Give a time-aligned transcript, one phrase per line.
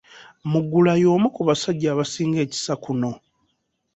[0.51, 3.11] Mugula y'omu ku basajja abasinga ekisa kuno.